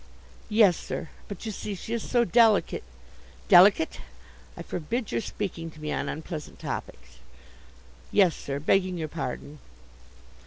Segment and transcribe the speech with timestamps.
[0.49, 2.83] "Yes, sir; but, you see, she is so delicate"
[3.49, 3.99] "Delicate!
[4.57, 7.17] I forbid your speaking to me on unpleasant topics."
[8.11, 9.59] "Yes, sir; begging your pardon."